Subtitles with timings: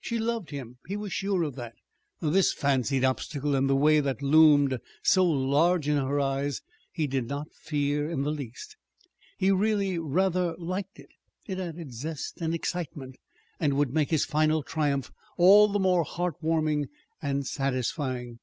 [0.00, 1.74] She loved him; he was sure of that.
[2.20, 6.62] This fancied obstacle in the way that loomed so large in her eyes,
[6.92, 8.76] he did not fear in the least.
[9.36, 11.08] He really rather liked it.
[11.48, 13.16] It added zest and excitement,
[13.58, 16.86] and would make his final triumph all the more heart warming
[17.20, 18.38] and satisfying.